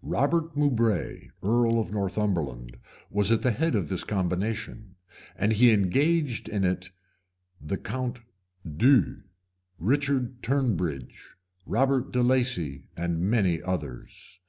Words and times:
{1095.} 0.00 0.10
Robert 0.10 0.56
Moubray, 0.56 1.30
earl 1.44 1.78
of 1.78 1.92
Northumberland, 1.92 2.78
was 3.10 3.30
at 3.30 3.42
the 3.42 3.52
head 3.52 3.76
of 3.76 3.88
this 3.88 4.02
combination; 4.02 4.96
and 5.36 5.52
he 5.52 5.70
engaged 5.70 6.48
in 6.48 6.64
it 6.64 6.90
the 7.60 7.76
count 7.76 8.18
d'Eu, 8.68 9.22
Richard 9.78 10.40
de 10.40 10.48
Tunbridge, 10.48 11.36
Roger 11.64 12.00
de 12.00 12.24
Lacy, 12.24 12.88
and 12.96 13.20
many 13.20 13.62
others. 13.62 14.40